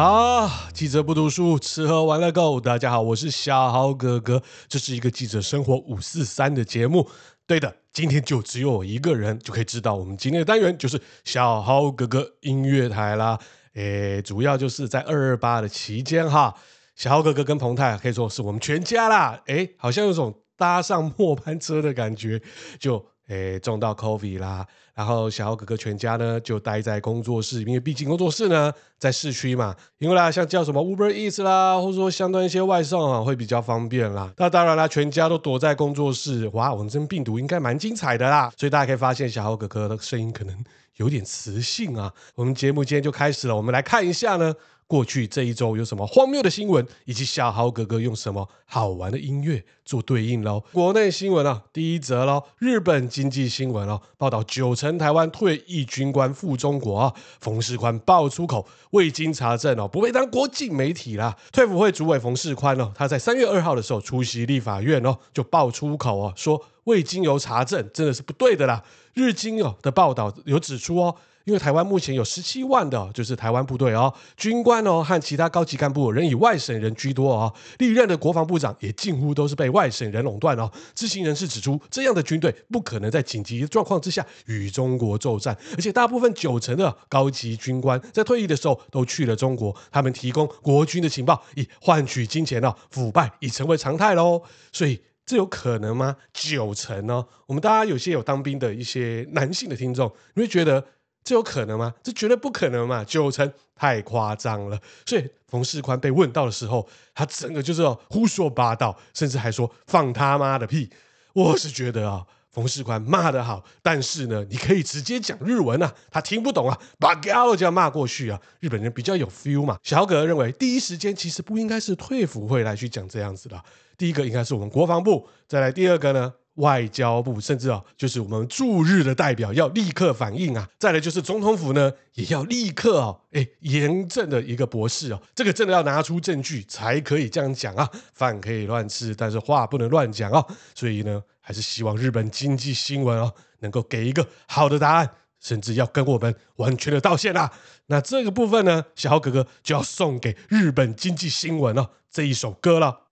[0.00, 0.70] 啊！
[0.72, 2.58] 记者不读书，吃喝玩乐 Go。
[2.58, 7.06] 大家好，我是小豪哥哥，这是一个记者生活五四三的节目。
[7.46, 13.38] 对的，今天就只有我一个人，就可以知道我们今天的单元就是小豪哥哥音乐台啦。
[13.74, 16.54] 诶，主要就是在二二八的期间哈，
[16.96, 19.42] 小豪哥哥跟彭泰可以说是我们全家啦。
[19.48, 22.40] 诶，好像有种搭上末班车的感觉，
[22.78, 23.04] 就。
[23.28, 24.66] 诶，中到 COVID 啦，
[25.00, 34.30] 然后小豪哥哥全家呢就待在工作室，因为毕竟工作室呢在市区嘛，因为啦像叫什么 Uber Eats 啦，或者说相当一些外送啊会比较方便啦。
[34.36, 40.54] 那当然啦，全家都躲在工作室，哇，我们这病毒应该蛮精彩的啦，所以大家可以发现小豪哥哥的声音可能
[40.96, 42.12] 有点磁性啊。
[42.34, 44.54] 我们节目今天就开始了，我们来看一下呢。
[44.90, 50.64] 过去这一周有什么荒谬的新闻，以及小豪哥哥用什么好玩的音乐做对应喽？
[50.72, 61.36] 国内新闻啊，第一则喽，日本经济新闻哦，报道九成台湾退役军官赴中国啊，冯世宽爆粗口，未经查证哦，不配当国际媒体啦。
[61.52, 68.82] 退伍会主委冯世宽哦，他在三月二号的时候出席立法院哦，就爆粗口哦，说未经由查证，真的是不对的啦。
[69.14, 71.14] 日经哦的报道有指出哦。
[71.44, 80.70] 因为台湾目前有十七万的，就是台湾部队哦，军官哦和其他高级干部仍以外省人居多哦，历任的国防部长也近乎都是被外省人垄断哦。
[80.94, 94.42] 知情人士指出，这样的军队不可能在紧急状况之下与中国作战，而且大部分九成的高级军官在退役的时候都去了中国，他们提供国军的情报以换取金钱哦，腐败已成为常态喽。
[94.70, 96.16] 所以这有可能吗？
[96.32, 100.84] 九成哦，我们大家有些有当兵的一些男性的听众，你会觉得？
[101.22, 101.94] 这有可能吗？
[102.02, 103.04] 这绝对不可能嘛！
[103.04, 104.78] 九成太夸张了。
[105.06, 110.90] 所以冯世宽被问到的时候，他整个就是胡说八道，甚至还说放他妈的屁。
[111.32, 118.40] 我是觉得啊，冯世宽骂得好，但是呢，你可以直接讲日文啊，他听不懂啊，把高就要骂过去啊。
[118.58, 119.78] 日本人比较有 feel 嘛。
[119.82, 123.62] 小葛认为，第一时间其实不应该是退辅会来去讲这样子的，
[123.96, 126.32] 第一个应该是我们国防部，再来第二个呢？
[126.60, 140.44] 外交部甚至啊，就是我们驻日的代表要立刻反应啊，再来就是总统府呢，也要立刻啊，哎，严正的一个驳斥啊，这个真的要拿出证据才可以这样讲啊，饭可以乱吃，但是话不能乱讲啊，
[140.74, 145.10] 所以呢，还是希望日本经济新闻啊，能够给一个好的答案，
[145.40, 147.50] 甚至要跟我们完全的道歉啊。
[147.86, 153.09] 那这个部分呢，小豪哥哥就要送给日本经济新闻啊这一首歌了。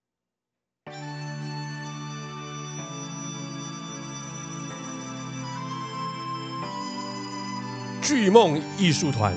[8.08, 9.34] 巨梦艺术团，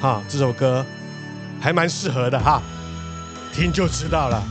[0.00, 0.84] 哈，这首歌
[1.60, 2.60] 还蛮适合的哈，
[3.52, 4.42] 听就知道了。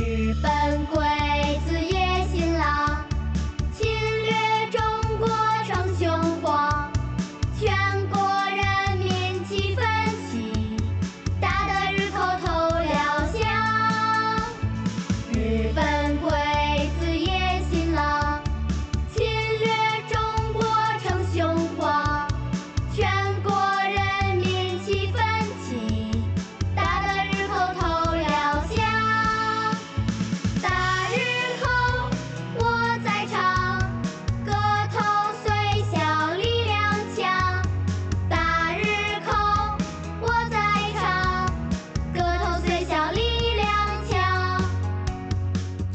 [0.00, 1.15] 日本鬼。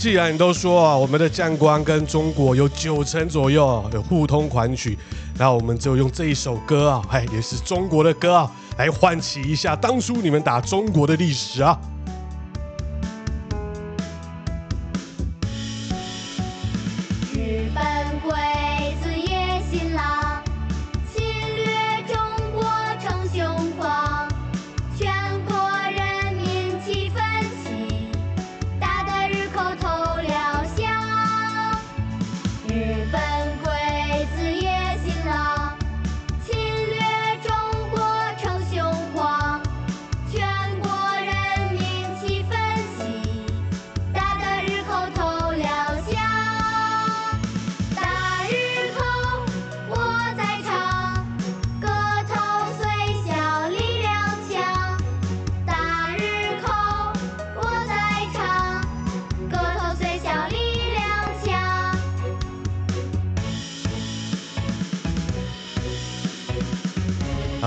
[0.02, 4.98] 既然你都说啊，我们的将官跟中国有九成左右的互通款曲，
[5.38, 11.80] 那我们就用这一首歌啊，哎，也是中国的歌啊，来唤起一下当初你们打中国的历史啊。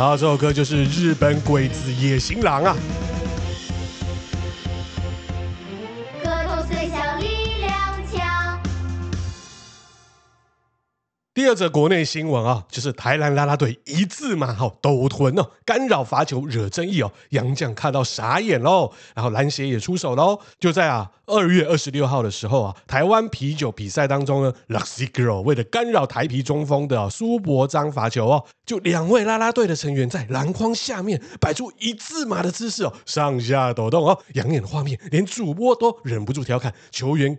[0.05, 2.77] 然后这首歌就是日本鬼子野行狼啊。
[11.55, 20.41] 二二则国内新闻啊，就是台南拉拉队一字马哈抖臀哦，干扰罚球惹争议哦，洋将看到傻眼喽，然后篮协也出手喽。
[20.59, 37.39] 就在啊二月二十六号的时候啊，台湾啤酒比赛当中呢，Luxy Girl 为了干扰台啤中锋的苏博璋罚球哦，就两位拉拉队的成员在篮筐下面摆出一字马的姿势哦，上下抖动哦，养眼的画面，连主播都忍不住调侃球员。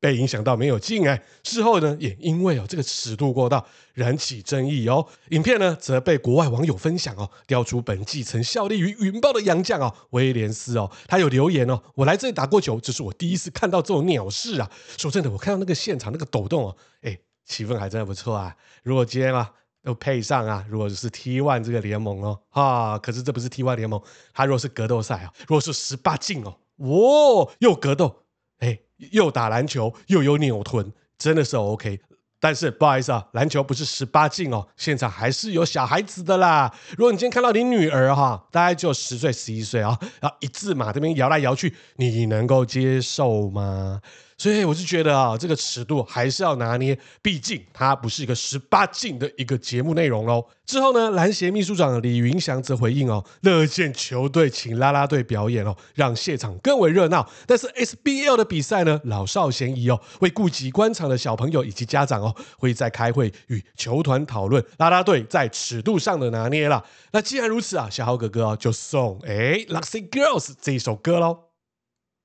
[0.00, 3.62] 被影响到没有进哎，事后呢也因为哦这个尺度过大，
[3.92, 5.06] 燃起争议哦。
[5.28, 14.70] 影片呢则被国外网友分享哦，调出本季曾效力于云豹的洋将哦威廉斯哦，他有留言哦，我来这里打过球，这是我第一次看到这种鸟事啊。
[14.96, 18.56] 说真的，我看到那个现场那个抖动哦，哎，气氛还真的不错啊。
[18.82, 19.52] 如果今天啊
[19.84, 24.00] 又配上啊，如果是 T1 这个联盟哦啊，可是这不是 T1 联盟，
[24.32, 28.24] 他如果是格斗赛啊，如果是十八禁哦，哇，又格斗。
[28.58, 28.78] 哎，
[29.12, 32.00] 又打篮球又有扭臀，真的是 OK。
[32.42, 36.74] 但是不好意思啊，篮球不是十八禁哦，现场还是有小孩子的啦。
[36.96, 44.00] 如果你今天看到你女儿哈，大概就十岁、十一岁啊，然后一字马这边摇来摇去，你能够接受吗？
[44.40, 50.42] 所以我是觉得啊，这个尺度还是要拿捏，毕竟它不是一个十八禁的一个节目内容喽。
[50.64, 57.28] 之后呢，篮协秘书长李云祥则回应哦，乐见球队请啦啦队表演哦，让现场更为热闹。
[57.46, 66.82] 但是 SBL 的比赛呢，老少咸宜哦，为顾及观场的小朋友以及家长哦，会在开会与球团讨论啦啦队在尺度上的拿捏了。
[67.12, 69.32] 那既然如此啊，小豪哥哥哦，就送哎
[69.66, 71.49] 《Luxy Girls》这一首歌喽。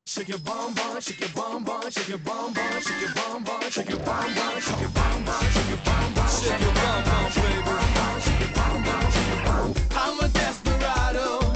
[0.06, 3.44] Shake your bum bum, shake your bum bum, shake your bum bum, shake your bum
[3.44, 6.72] bum, shake your bum bum, shake your bum bum, shake your bum bum, shake your
[6.74, 7.70] bum bum, baby.
[8.20, 9.74] Shake your bum bum, shake your bum bum.
[9.94, 11.52] I'm a desperado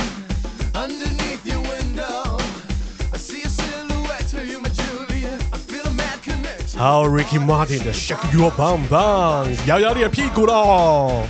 [0.74, 2.38] underneath your window.
[3.12, 5.42] I see a silhouette of you, my Juliet.
[5.52, 6.78] I feel a mad connection.
[6.78, 11.26] 好，Ricky Martin 的 Shake Your Bum Bum，摇摇你的屁股喽。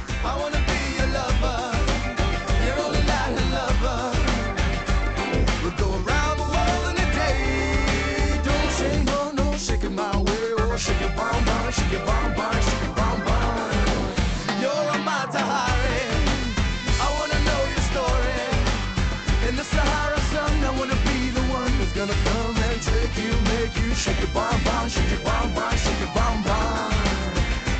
[23.99, 26.93] shake your bum bum, shake your bum bum, shake your bum bum.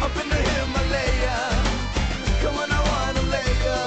[0.04, 1.38] Up in the Himalaya,
[2.42, 3.80] come on, I wanna lay ya.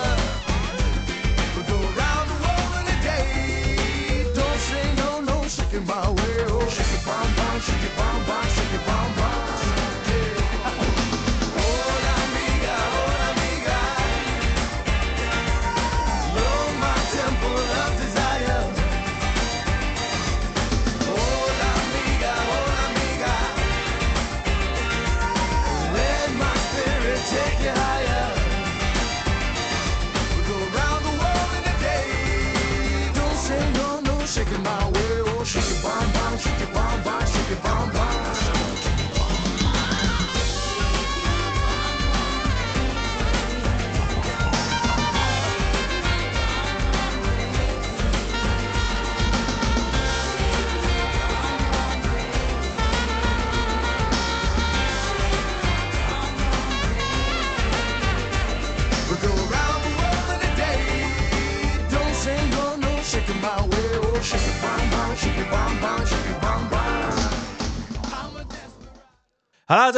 [1.54, 4.32] We'll go around the world in a day.
[4.34, 6.21] Don't say no, no, shake your bum.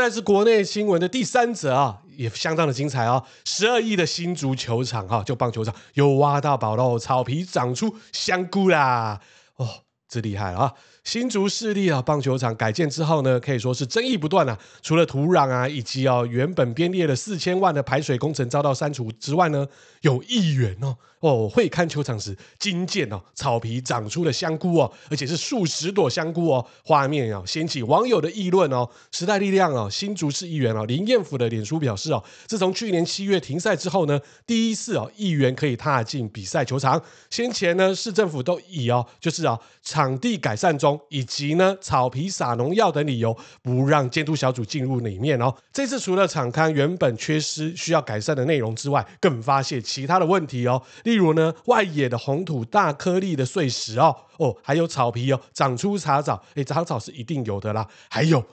[0.05, 3.25] 但是国内新闻的第三则啊，也相当的精彩哦。
[3.47, 9.19] 十二亿的新足球场哈，就棒球场又挖到宝喽，草皮长出香菇啦！
[9.57, 9.67] 哦，
[10.07, 10.75] 这厉害了啊！
[11.05, 14.59] 新竹市立啊棒球场改建之后呢，可以说是争议不断啊。
[14.83, 19.69] 除了土壤啊，以及哦原本编列了四千万的排水工程遭到删除之外呢，
[20.01, 28.89] 有议员哦哦会看球场时惊见哦草皮长出了香菇哦，而且是数十朵香菇哦，画面啊掀起网友的议论哦。
[29.13, 37.01] 时代力量哦新竹市议员哦林彦甫的脸书表示哦，自从去年七月停赛之后呢，第一次哦议员可以踏进比赛球场。
[37.29, 40.94] 先前呢市政府都以哦就是啊场地改善中。
[41.09, 45.55] 以及呢，草皮撒农药等理由，不让监督小组进入里面哦。
[45.73, 50.83] 这次除了厂刊原本缺失需要改善的内容之外，更发现其他的问题哦。
[51.05, 57.87] 例如呢，外野的红土大颗粒的碎石哦，哦，还有草皮哦长出杂草，诶，长草是一定有的啦。
[58.09, 58.45] 还有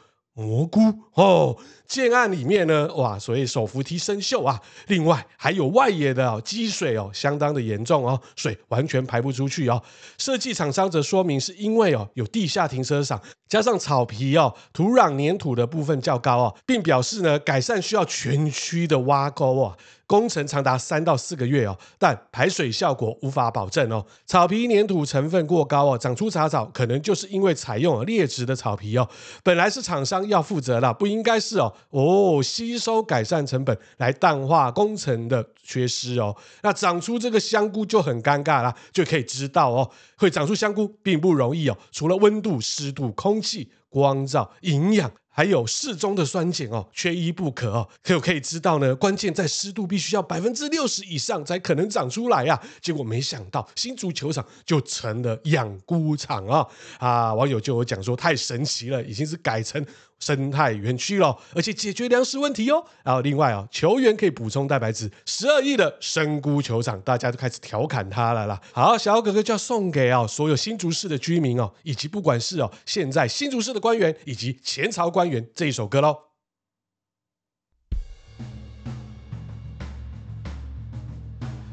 [0.42, 0.82] 蘑菇
[1.14, 1.56] 哦。
[1.88, 4.58] 建案里面呢，哇，所以手扶梯生锈啊，
[4.88, 9.84] 另外还有外野的哦积水哦，相当的严重哦，水完全排不出去哦。
[10.18, 19.76] 设计厂商则说明是因为哦有地下停车场，加上草皮哦土壤粘土的部分较高哦，并表示呢改善需要全区的挖沟啊。
[20.12, 24.06] 工程长达三到四个月哦，但排水效果无法保证哦。
[24.26, 29.08] 草皮粘土成分过高哦，长出杂草，可能就是因为采用了劣质的草皮哦。
[29.42, 36.36] 本来是厂商要负责的，不应该是哦哦，吸收改善成本来淡化工程的缺失哦。
[36.62, 41.78] 那长出这个香菇就很尴尬啦，就可以知道哦，会长出香菇并不容易哦。
[41.94, 45.10] 除了温度、湿度、空气、光照、营养。
[45.32, 47.88] 还有适中的酸碱哦，缺一不可哦。
[48.04, 52.68] 可可以知道呢，关键在湿度必须要百分之六十以上才可能长出来呀、啊。
[52.82, 56.68] 结果没想到新足球场就成了养菇场啊！
[57.00, 59.84] 啊，网友就有讲说太神奇了，已经是改成。
[60.22, 62.86] 生态园区了，而且解决粮食问题哦。
[63.04, 68.62] 然后另外啊，球员可以补充蛋白质，十二亿的生菇球场，大家都开始调侃他了啦。
[68.72, 76.16] 好，小哥哥就要送给啊所有新竹市的居民哦，以及不管是哦现在新竹市的官员以及前朝官员这一首歌喽。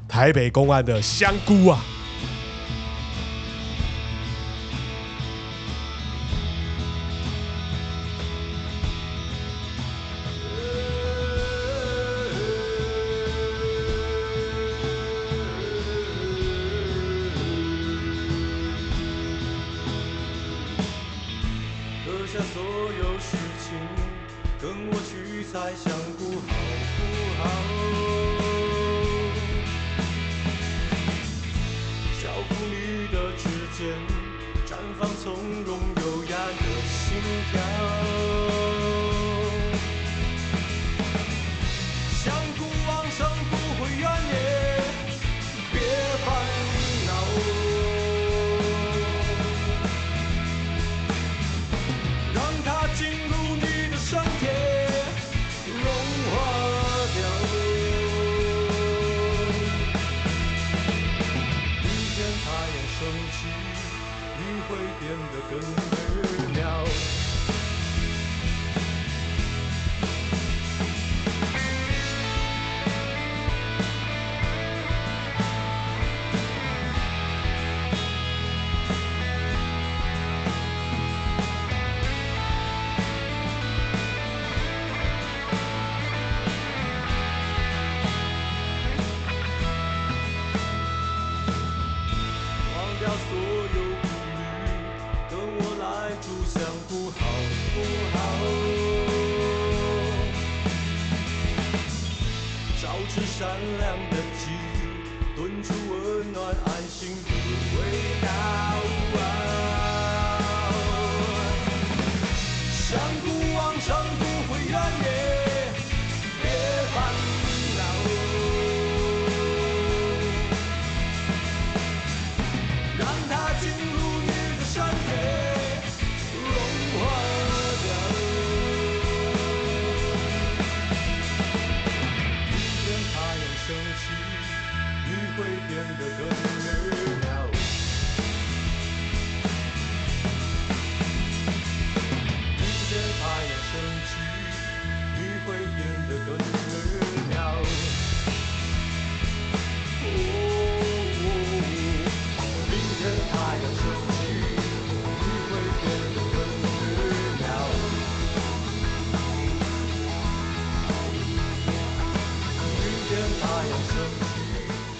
[0.08, 1.97] 台北公安的香菇啊。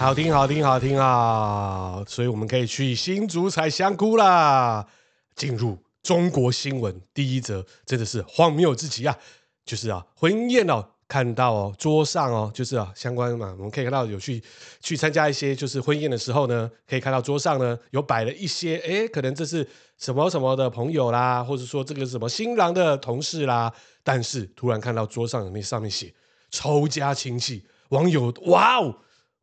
[0.09, 2.03] 好听，好听，好听啊！
[2.07, 4.83] 所以我们可以去新竹采香菇啦。
[5.35, 9.15] 进入中国新闻第一则，真的是荒谬至极啊！
[9.63, 14.41] 就是啊，婚宴哦，看到哦，桌上哦，就是啊，相关嘛，我们可以看到有去
[14.81, 19.63] 去参加一些就是婚宴的时候呢，可以看到桌上呢有摆了一些，哎，可能这是
[19.99, 23.71] 什么什么的朋友啦，或者说这个什么新郎的同事啦，
[24.03, 26.11] 但是突然看到桌上那上面写
[26.49, 28.95] 仇家亲戚，网友哇哦！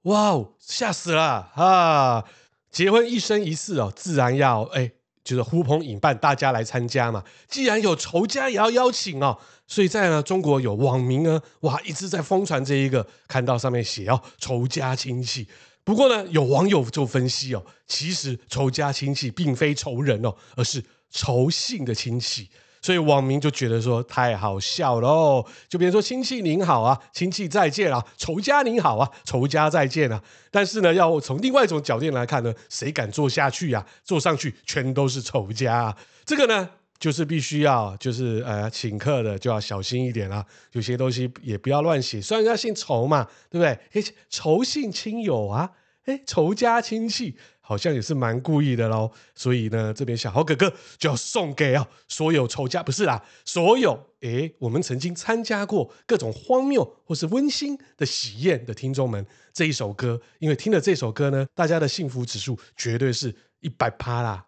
[0.07, 2.25] 哇哦，吓死了啊！
[2.71, 4.93] 结婚一生一世哦，自然要哎，
[5.25, 7.25] 就是呼朋引伴，大家来参加嘛。
[7.49, 9.37] 既然有仇家也要邀请哦，
[9.67, 15.49] 所以在呢中国有网民呢，哇，一直在疯传这一个，看到上面写哦，仇家亲戚。
[15.83, 22.49] 不过呢，有网友就分析哦，其实仇家亲戚并非仇人哦，而是仇姓的亲戚。
[22.87, 25.45] 所以网民就觉得说太好笑了。
[25.69, 30.23] 就比如说亲戚您好啊，亲戚再见啊，仇家您好啊，仇家再见啊。
[30.53, 33.87] 但是呢，要从另外一种角度来看呢，谁敢坐下去呀、啊？
[34.05, 35.97] 坐上去全都是仇家、啊。
[36.25, 40.47] 这个呢，就是必须要就是呃请客的就要小心一点啦、啊。
[40.71, 43.77] 有些东西也不要乱写，虽然人家姓仇嘛，对不对？
[44.01, 45.73] 诶，仇姓亲友啊，
[46.05, 47.37] 诶，仇家亲戚。
[47.69, 64.45] 好像也是蛮故意的喽，所以呢，这边小豪哥哥就要送给啊所有仇家，不是啦，所有诶，我们曾经参加过各种荒谬或是温馨的喜宴的听众们这一首歌，因为听了这首歌呢，大家的幸福指数绝对是一百趴啦。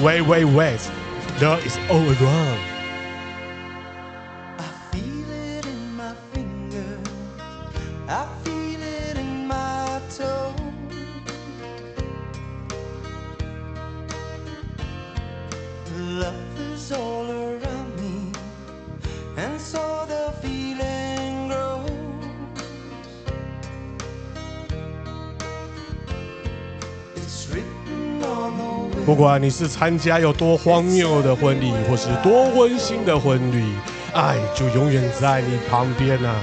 [0.00, 0.80] Wait, wait, wait,
[1.40, 2.73] love is all around.
[29.06, 33.62] 不管你是参加有多荒谬的婚礼，或是多温馨的婚礼，
[34.14, 36.34] 爱就永远在你旁边啊！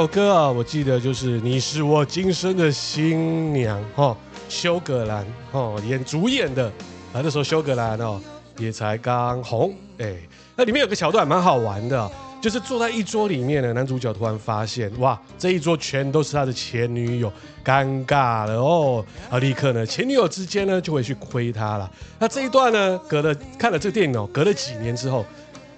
[0.00, 4.16] 首歌啊，我记得就是你是我今生的新娘哦，
[4.48, 6.68] 修葛兰哦演主演的
[7.12, 8.18] 啊，那时候修葛兰哦
[8.56, 10.16] 也才刚红哎，
[10.56, 12.10] 那里面有个桥段蛮好玩的，
[12.40, 17.30] 就是坐在一桌里面的男主角突然发现哇，这一桌全都是他的前女友，
[17.62, 25.26] 尴尬了哦，啊，立刻呢前女友之间呢就会去亏他了，那这一段呢隔了看了这个电影哦，隔了几年之后。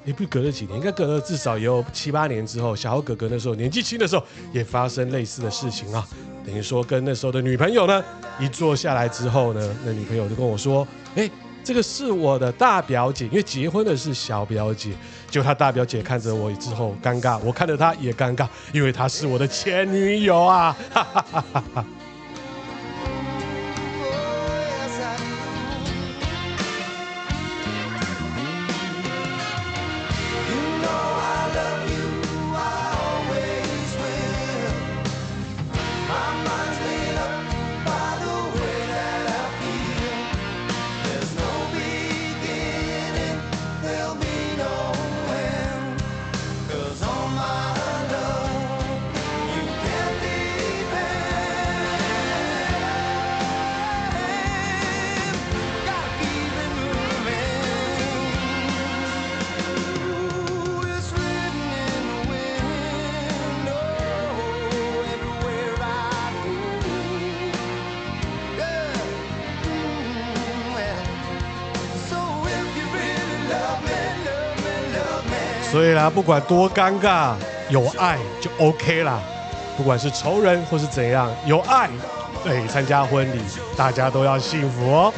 [0.04, 6.06] 也不隔了几年，应该隔了至少也有七八年之后，小豪哥哥那时候年纪轻的时候，也发生类似的事情啊。
[6.44, 8.02] 等于说跟那时候的女朋友呢，
[8.40, 11.30] 一坐下来之后呢，那女朋友就跟我说：“哎，
[11.62, 14.90] 这个是我的大表姐，因为结婚的是小表姐。”
[15.30, 20.76] 就她大表姐看着我之后尴尬，我看着她也尴尬，因为她是我的前女友啊！
[20.92, 21.84] 哈哈。
[75.72, 77.32] 所以啦，不管多尴尬，
[77.70, 79.18] 有爱就 OK 啦。
[79.74, 81.88] 不管是仇人或是怎样，有爱，
[82.44, 83.40] 对，参加婚礼，
[83.74, 85.14] 大家都要幸福哦。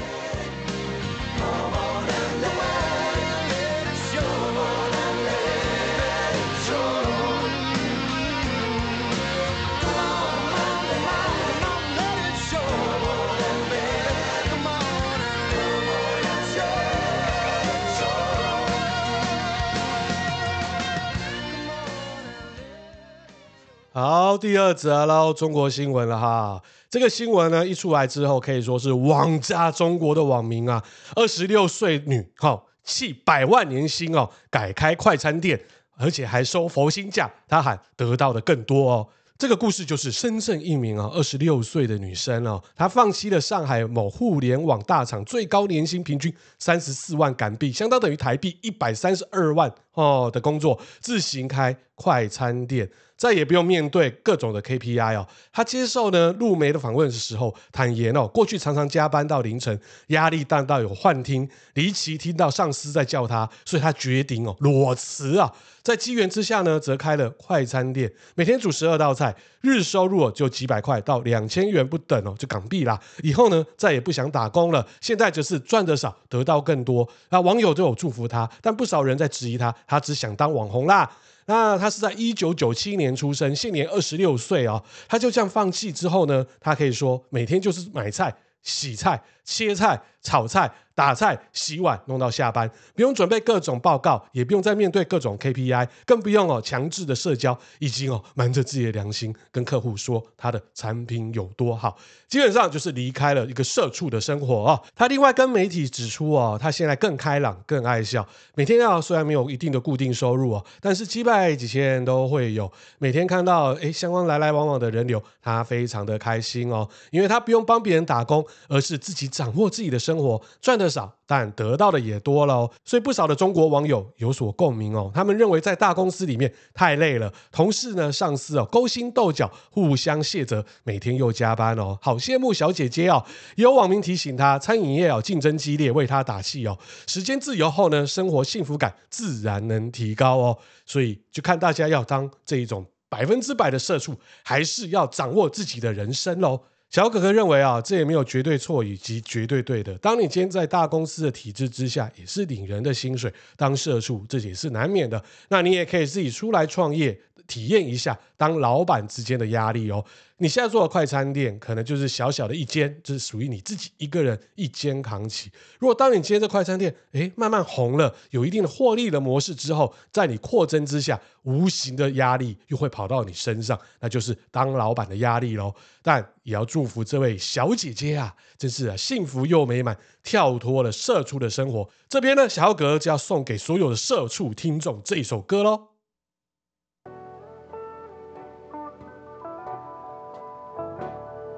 [24.55, 26.63] 第二则喽，中国新闻了哈。
[26.89, 30.81] 这个新闻呢一出来之后，可以说是网炸中国的网民啊。
[31.17, 35.61] 二十六岁女，好，弃百万年薪哦，改开快餐店，
[35.97, 37.29] 而且还收佛心价。
[37.49, 39.09] 她喊得到的更多哦。
[39.37, 52.89] 这个故事就是深圳一名啊二十六岁的女生哦，她放弃了上海某互联网大厂最高年薪平均三十四万港币，相当等于台币一百三十二万哦的工作，自行开快餐店。
[53.17, 55.25] 再也不用面对各种的 KPI 哦。
[55.53, 65.51] 他接受呢陆媒的访问的时候，坦言哦，过去常常加班到凌晨，压力大到有幻听，离奇听到上司在叫他，所以他决定哦裸辞啊。
[65.85, 73.01] 在机缘之下呢，则开了快餐店，每天煮十二道菜，日收入就几百块到两千元不等哦，就港币啦。
[73.23, 77.09] 以后呢，再也不想打工了，现在就是赚得少，得到更多。
[77.31, 81.11] 那网友都有祝福他，但不少人在质疑他，他只想当网红啦。
[81.47, 84.83] 那他是在一九九七年出生，现年二十六岁哦。
[85.09, 90.71] 他就这样放弃之后呢，他可以说每天就是买菜、洗菜、切菜、炒菜。
[90.95, 101.97] 打菜、洗碗，弄到下班，不用准备各种报告，也不用再面对各种 KPI，更不用哦强制的社交，已经哦瞒着自己的良心跟客户说他的产品有多好，
[102.29, 104.81] 基本上就是离开了一个社畜的生活哦。
[104.95, 112.71] 他另外跟媒体指出哦，他现在更开朗、更爱笑，每天啊虽然没有一定的固定收入哦，但是几百几千人都会有。
[112.99, 120.84] 每天看到诶相关来来往往的人流，他非常的开心哦，因为他不用帮别人打工，而是自己掌握自己的生活，赚的。
[120.89, 125.11] 少，但得到的也多了哦，所以不少的中国网友有所共鸣哦。
[125.15, 133.25] 他们认为在大公司里面太累了，同事呢、上司哦勾心斗角，互相卸责，每天又加班哦，好羡慕小姐姐哦。
[133.57, 136.79] 有网民提醒他，餐饮业哦竞争激烈，为他打气哦。
[137.07, 140.59] 时间自由后呢，生活幸福感自然能提高哦。
[140.87, 146.61] 所以就看大家要当这一种百分之百的社畜，还是要掌握自己的人生喽。
[146.95, 149.93] 小可可认为啊，这也没有绝对错以及绝对对的。
[149.99, 155.21] 当你今天在大公司的体制之下，也是领人的薪水，当社畜这也是难免的。
[155.49, 157.19] 那你也可以自己出来创业。
[157.47, 160.05] 体验一下当老板之间的压力哦。
[160.39, 165.49] 你现在做的快餐店，可能就是小小的一间，就是属于你自己一个人一肩扛起。
[165.79, 175.73] 如果当你接着快餐店，诶，慢慢红了，有一定的获利的模式之后，在你扩增之下，无形的压力又会跑到你身上，那就是当老板的压力喽。
[176.03, 181.89] 但也要祝福这位小姐姐啊，真是啊，幸福又美满，跳脱了社畜的生活。
[182.09, 185.94] 这边呢，小哥就要送给所有的社畜听众这首歌喽。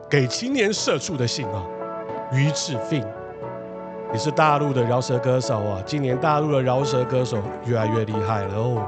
[0.09, 1.65] 给青年社畜的信啊，
[2.33, 3.03] 于志飞，
[4.13, 8.87] 你是大陆的饶舌歌手啊，今年大陆的饶舌歌手越来越厉害了哦。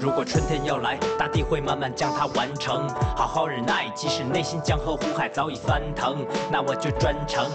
[0.00, 2.88] 如果春天要来，大地会慢慢将它完成。
[3.16, 7.46] 好好忍耐，即使内心江河湖海早已翻腾，那我就专程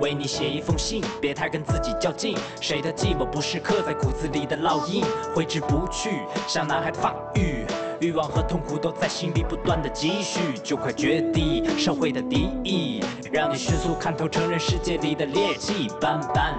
[0.00, 1.02] 为你写一封信。
[1.20, 5.04] 别太跟自己较劲，谁的寂寞不是刻在骨子里的烙印，
[5.34, 7.64] 挥之不去，像男孩的发育。
[8.00, 13.02] 欲望和痛苦都在心里不断的积蓄，就快绝地社会的敌意，
[13.32, 16.54] 让你迅速看透，承认世界里的劣迹斑斑。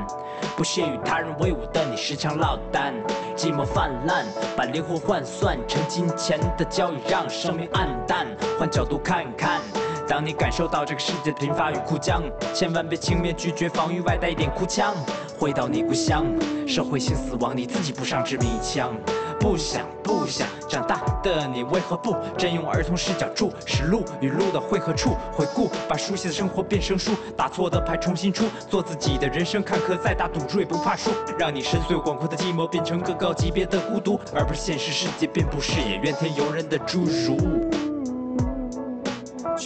[0.58, 2.94] 不屑与他人为伍的你，时常落单，
[3.36, 8.26] 寂寞泛滥，把灵魂换算成金钱的交易，让生命黯淡。
[8.58, 9.62] 换角度看看，
[10.08, 12.22] 当你感受到这个世界的贫乏与枯僵，
[12.54, 14.94] 千万别轻蔑拒绝，防御外带一点哭腔。
[15.38, 16.26] 回到你故乡，
[16.68, 18.94] 社会性死亡，你自己不上致命一枪。
[19.40, 25.16] 不想不想长大的你，为何不真用儿童视角注视路与路的汇合处？
[25.34, 31.12] 回顾，把熟悉的生活变成书，打错的牌重新出，做自己的人生，看客再大赌注也不怕输。
[31.38, 37.65] 让你深邃广阔的寂寞变成更高级别的孤独，而不是现实世界遍布视野怨天尤人的侏儒。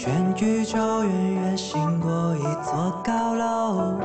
[0.01, 3.99] 全宇宙远远行过一座高楼，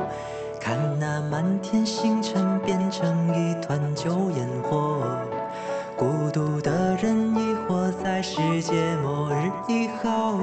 [0.59, 5.07] 看那满天星辰变成一团旧烟火。
[5.95, 10.37] 孤独的人疑惑在世界末日以后，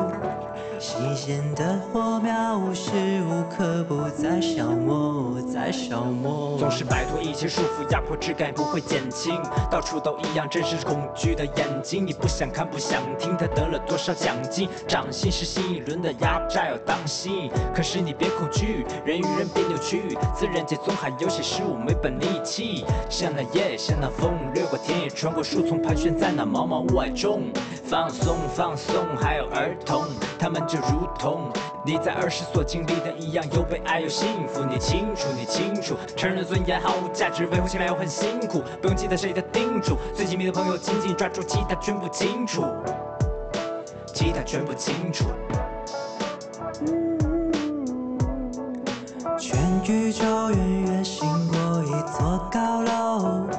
[0.83, 2.90] 新鲜的火苗无时
[3.29, 6.59] 无刻不在消磨，在消磨。
[6.59, 9.40] 总是摆脱一切束缚，压迫之感不会减轻。
[9.71, 12.05] 到处都一样，真实恐惧的眼睛。
[12.05, 14.68] 你不想看，不想听，他得了多少奖金？
[14.88, 17.49] 掌心是新一轮的压榨，要当心。
[17.73, 22.85] 可是你别恐惧，人与人别扭曲，自然界总还有些事物没本力气。
[23.09, 25.45] 像那夜，像那风，掠过田野，穿过。
[25.45, 27.42] 树丛盘旋在那茫茫雾霭中，
[27.93, 30.05] 放松放松，还有儿童，
[30.39, 31.53] 他们就如同
[31.85, 34.65] 你在儿时所经历的一样，又被爱又幸福。
[34.65, 42.65] 你清楚，你清楚，成人的尊严毫无价值，维护起来又很辛苦，不用记得谁的叮嘱，最亲密的朋友紧紧抓住，其他全部清楚，
[44.07, 45.27] 其他全部清楚。
[49.39, 53.52] 全宇宙远远行过一座高楼。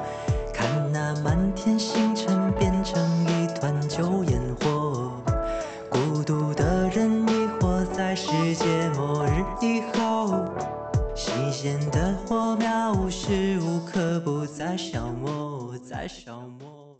[14.74, 16.98] 在消磨，在消磨。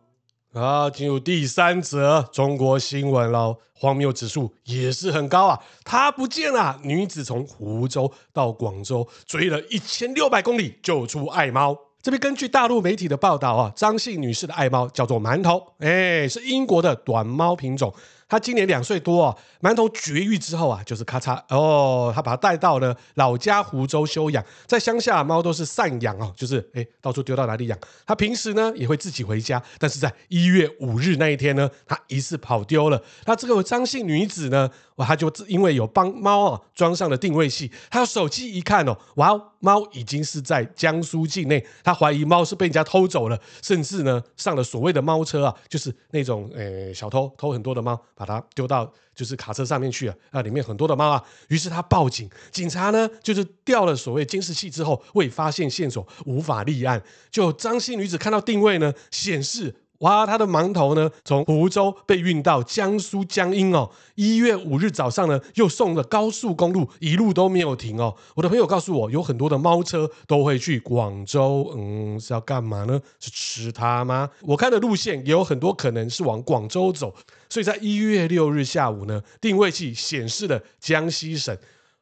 [0.53, 5.61] 啊，进入第三则中国新闻喽，荒谬指数也是很高啊！
[5.85, 11.77] 她不见了，女子从湖州到广州追了一千六百公里，救出爱猫。
[12.01, 17.93] 这边根据大陆媒体的报道啊，张姓女士的爱猫叫做馒头，哎，是英国的短猫品种。
[18.29, 24.45] 他今年两岁多啊，馒头绝育之后啊，就是咔嚓哦，他把它带到了老家湖州休养。
[24.67, 27.79] 在乡下，猫都是散养哦，就是哎，到处丢到哪里养。
[28.07, 33.03] 他平时呢也会自己回家，但是在一月五日那一天呢，他疑似跑丢了。
[33.27, 48.01] 那这个张姓女子呢，哇，他就因为有帮猫啊装上了定位器，他手机一看哦，哇，猫已经是在江苏境内，他怀疑猫是被人家偷走了，甚至呢上了所谓的猫车啊，就是那种呃小偷偷很多的猫。
[48.15, 57.03] 把它丢到就是卡车上面去啊啊，里面很多的猫啊，于是他报警，警察呢就是调了所谓监视器之后，未发现线索，无法立案。
[57.31, 59.75] 就张姓女子看到定位呢，显示。
[60.05, 63.91] 哇，他的馒头呢，从湖州被运到江苏江阴哦。
[64.17, 68.15] 一月五日早上呢，又送了高速公路，一路都没有停哦。
[68.35, 73.01] 我的朋友告诉我，有很多的猫车都会去广州，嗯，是要干嘛呢？
[73.19, 74.29] 是吃它吗？
[74.43, 77.15] 我看的路线也有很多可能是往广州走，
[77.49, 81.57] 所以在一月六日下午呢，定位器显示了江西省。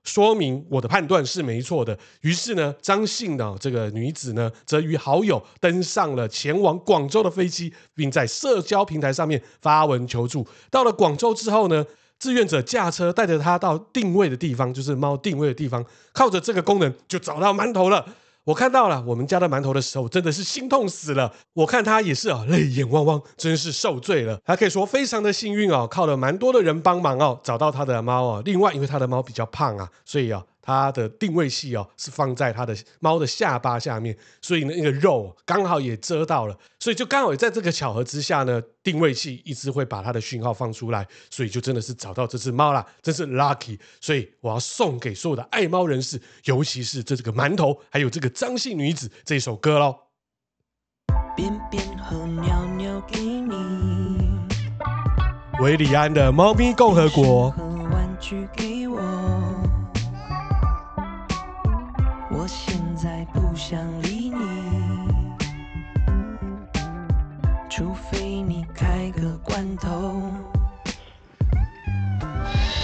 [0.05, 1.97] 说明我的判断是没错的。
[2.23, 10.47] 于是呢，张姓的这个女子呢，则与好友登上了前往广州的飞机，并在社交平台上面发文求助。
[10.71, 11.85] 到了广州之后呢，
[12.19, 18.05] 志愿者驾车带着她到定位的地方，就是猫定位的地方，靠着这个功能就找到馒头了。
[18.45, 21.33] 我看到了我们家的馒头的时候，真的是心痛死了。
[21.53, 24.39] 我看他也是啊，泪眼汪汪，真是受罪了。
[24.45, 28.43] 还可以说非常的幸运哦，靠了蛮多的人帮忙哦，找到他的猫啊。
[28.45, 30.45] 另外，因为他的猫比较胖啊，所以啊。
[30.63, 43.79] 它的定位器哦，是放在它的猫的下巴下面，所以呢，那个肉刚好也遮到了，所以就刚好也在这个巧合之下呢，定位器一直会把它的讯号放出来，所以就真的是找到这只猫啦，真是 lucky。
[44.01, 49.97] 所以我要送给所有的爱猫人士，尤其是这这个馒头，还有这个张姓女子这首歌喽。
[51.35, 54.19] 便便和尿尿给你，
[55.61, 57.53] 维里安的《猫咪共和国》。
[62.43, 64.35] 我现在不想理你，
[67.71, 70.21] 除非你开个罐头，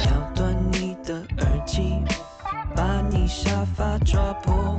[0.06, 2.04] 咬断你的耳机，
[2.76, 4.78] 把你沙发抓破，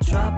[0.00, 0.37] 沙发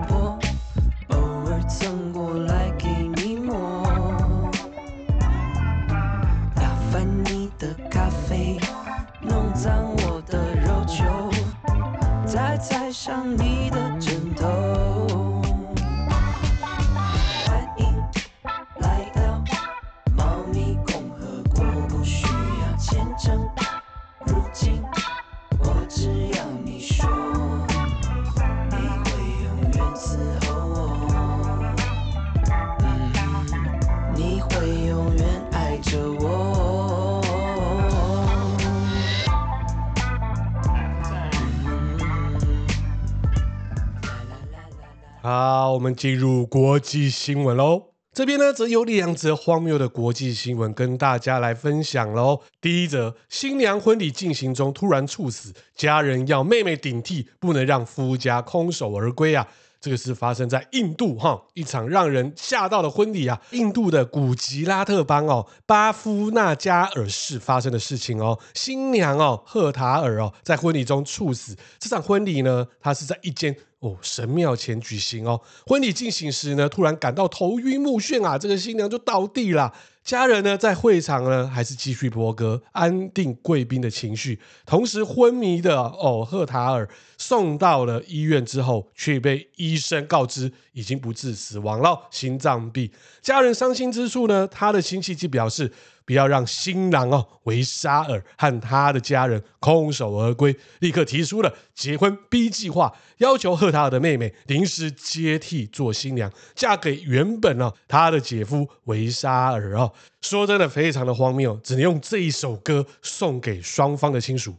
[46.01, 47.89] 进入国际新闻喽。
[48.11, 52.41] 这边呢，则有两则荒谬的国际新闻跟大家来分享喽。
[52.59, 59.47] 第一则，新娘婚礼进行中突然猝死，家人要妹妹顶替，不能让夫家空手而归啊。
[59.81, 71.57] 这个是发生在印度哈，一场让人吓到的婚礼啊，印度的古吉拉特邦哦，巴夫纳加尔市发生的事情哦，新娘哦赫塔尔哦在婚礼中猝死。
[71.79, 73.55] 这场婚礼呢，它是在一间。
[73.79, 75.41] 哦，神庙前举行哦。
[75.65, 79.73] 婚礼进行时呢，突然感到头晕目眩啊，这个新娘就倒地了。
[80.03, 84.39] 家人呢，在会场呢，还是继续播歌，安定贵宾的情绪。
[84.67, 86.87] 同时，昏迷的哦赫塔尔
[87.21, 92.91] 送到了医院之后，却被医生告知已经不治死亡了，心脏病。
[93.21, 95.71] 家人伤心之处呢，他的亲戚就表示。
[96.03, 109.93] 不要让新郎哦维沙尔和他的家人空手而归，立刻提出了结婚 B 计划，要求赫塔尔的妹妹临时接替做新娘，嫁给原本哦他的姐夫维沙尔哦。
[110.21, 114.55] 说真的，非常的荒谬，只能用这一首歌送给双方的亲属。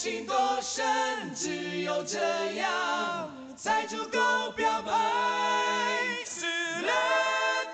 [0.00, 0.32] 情多
[0.62, 2.20] 深，只有这
[2.52, 4.92] 样才足够表白。
[6.24, 6.92] 死了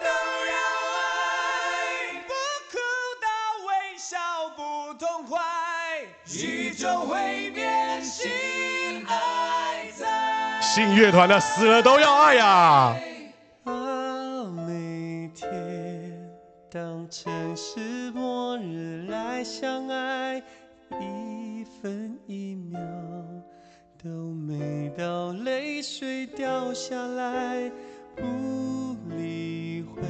[0.01, 0.57] 都要
[0.97, 2.33] 爱，不
[2.73, 2.79] 哭
[3.21, 3.29] 到
[3.67, 4.17] 微笑
[4.57, 5.39] 不痛快。
[6.33, 10.63] 宇宙会变，心爱在。
[10.63, 12.97] 信乐团的死了都要爱呀、啊，
[26.87, 27.73] 下来，
[28.15, 28.23] 不
[29.17, 30.03] 理会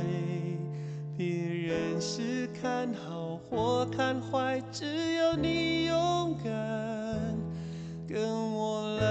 [1.16, 6.52] 别人是看好或看坏，只要你勇敢
[8.08, 9.04] 跟我来。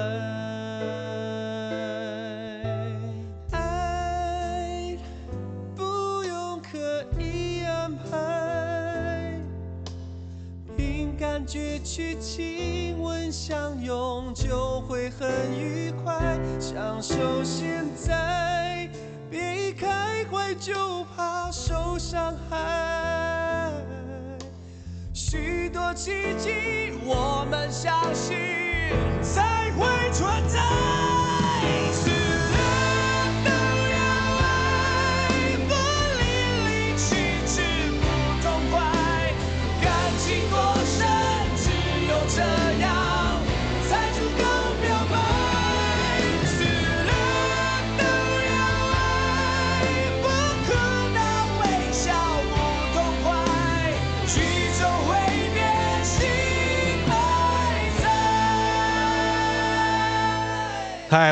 [3.52, 4.98] 爱
[5.74, 5.82] 不
[6.26, 9.40] 用刻意安排，
[10.76, 15.83] 凭感觉去亲吻相拥就会很愉快，
[16.74, 18.90] 享受现在，
[19.30, 23.72] 别一开怀就怕受伤害。
[25.14, 28.36] 许多奇迹，我们相信
[29.22, 30.60] 才会存在。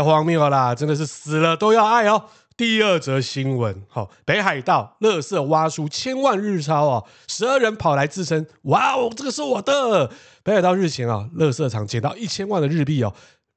[0.04, 0.74] 荒谬啦！
[0.76, 2.24] 真的是死了都要爱哦。
[2.58, 10.12] 第二则新闻，好，北海道垃圾挖出千万日钞哦，十二人跑来自称，哇哦，这个是我的。
[10.44, 13.12] 北海道日前啊，垃圾场捡到一千万的日币哦，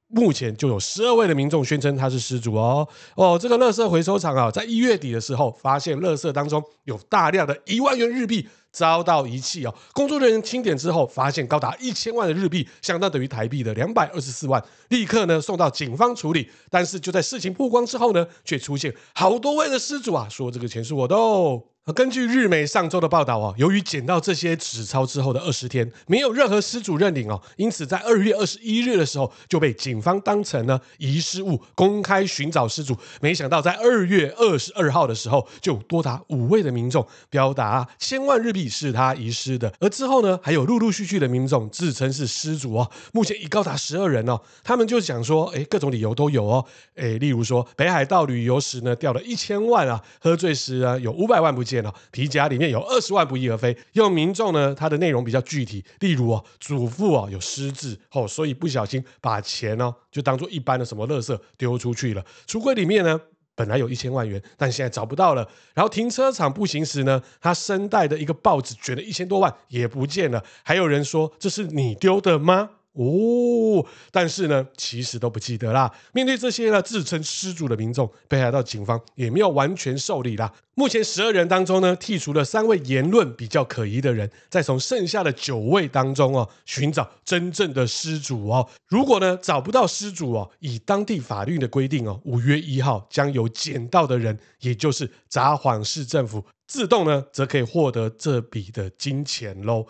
[0.08, 2.88] 目前就有十二位的民众宣称他是失主哦。
[3.16, 8.48] 哦，这个垃圾回收场啊，在一月底的时候，发现垃圾当中有大量的一万元日币。
[8.74, 16.50] 遭到遗弃哦，工作人员清点之后，发现高达一千万的日币，相当等于台币的两百二十四万，立刻呢送到警方处理。
[16.68, 21.62] 但是就在事情曝光之后呢，却出现好多位的失主啊，说这个钱是我的哦。
[21.92, 32.96] 根据日媒上周的报道啊，由于捡到这些纸钞之后的二十天没有任何失主认领哦，因此在二月二十一日的时候就被警方当成了遗失物公开寻找失主。
[33.20, 44.40] 没想到在二月二十二号的时候，就多达五位的民众表达千万日币是他遗失的，而之后呢，还有陆陆续续的民众自称是失主哦，目前已高达十二人哦。
[44.62, 51.73] 他们就想说，哎，各种理由都有哦，哎，例如说北海道旅游时呢掉了一千万啊，喝醉时呢有五百万不见。
[52.10, 53.76] 皮夹里面有二十万不翼而飞。
[53.92, 62.24] 用民众呢，他的内容比较具体，例如哦，祖父哦有失智哦，所以不小心把钱哦就当做一般的什么垃圾丢出去了。
[62.46, 63.20] 橱柜里面呢
[63.56, 65.48] 本来有一千万元，但现在找不到了。
[65.74, 70.42] 然后停车场步行时呢，他身带的一个报纸卷了一千多万也不见了。
[70.64, 72.70] 还有人说，这是你丢的吗？
[72.94, 75.92] 哦，但是呢，其实都不记得啦。
[76.12, 80.52] 面对这些呢自称失主的民众，北海道警方也没有完全受理啦。
[80.76, 88.68] 目前十二人当中呢，剔除了三位言论比较可疑的人，再从剩下的九位当中哦，寻找真正的失主哦。
[88.88, 99.84] 如果呢找不到失主哦，以当地法律的规定哦，五月一号将由捡到的人，也就是札幌市政府自动呢，则可以获得这笔的金钱喽。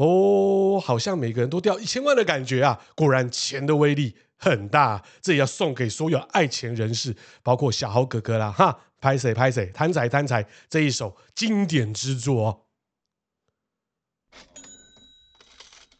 [0.00, 2.80] 哦，好像每个人都掉一千万的感觉啊！
[2.94, 8.80] 果然钱的威力很大，这也要送给所有爱钱人士，包括小豪哥哥啦哈！
[8.98, 12.60] 拍谁拍谁，贪财贪财这一首经典之作哦。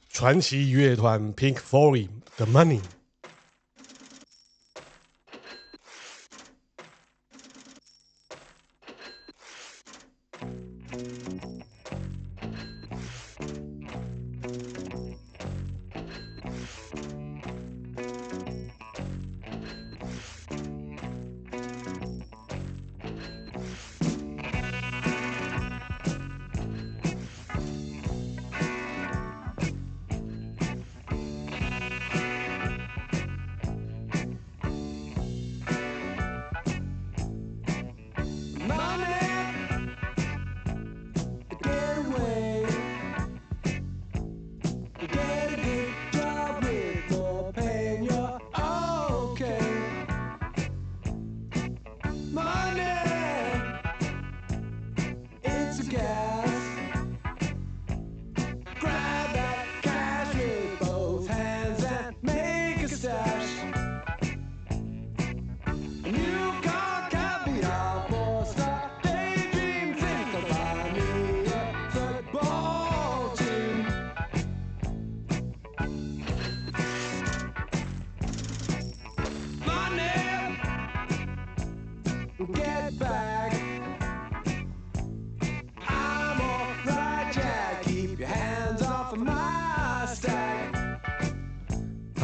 [0.09, 2.81] 传奇乐团 Pink Floyd 的 Money。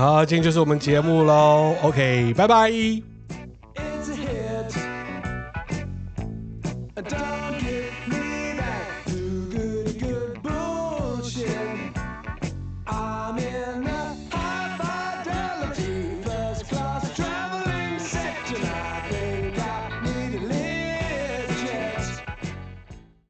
[0.06, 1.74] 好，今天就是我们节目喽。
[1.82, 3.15] OK，拜拜。